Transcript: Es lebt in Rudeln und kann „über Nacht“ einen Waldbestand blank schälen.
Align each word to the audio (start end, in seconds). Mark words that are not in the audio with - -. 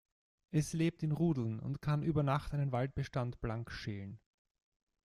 Es 0.49 0.73
lebt 0.73 1.03
in 1.03 1.11
Rudeln 1.11 1.59
und 1.59 1.79
kann 1.83 2.01
„über 2.01 2.23
Nacht“ 2.23 2.55
einen 2.55 2.71
Waldbestand 2.71 3.39
blank 3.39 3.69
schälen. 3.69 4.19